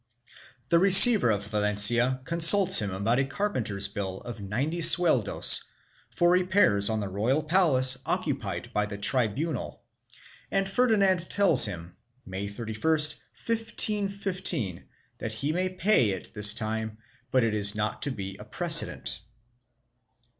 [0.69, 5.65] The receiver of Valencia consults him about a carpenter's bill of ninety sueldos
[6.09, 9.83] for repairs on the royal palace occupied by the tribunal
[10.49, 14.85] and Ferdinand tells him, May 31, 1515,
[15.19, 16.97] that he may pay it this time,
[17.29, 19.21] but it is not to be a precedent.